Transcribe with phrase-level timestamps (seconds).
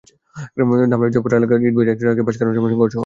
[0.57, 2.99] ধামরাইয়ের জয়পুরা এলাকায় ইটবোঝাই একটি ট্রাককে পাশ কাটানোর সময় সংঘর্ষ হয়।